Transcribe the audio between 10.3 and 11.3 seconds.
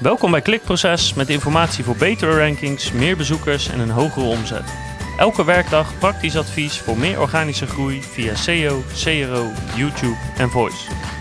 en Voice.